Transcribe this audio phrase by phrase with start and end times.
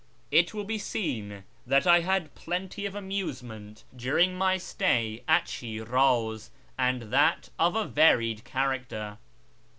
[0.31, 4.57] It "udll be seen that I had plenty of amusement during ^i shirAz 297 my
[4.57, 9.19] stay at Shiraz, and that of a varied character.